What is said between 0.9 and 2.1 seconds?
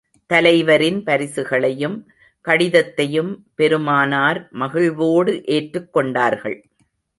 பரிசுகளையும்,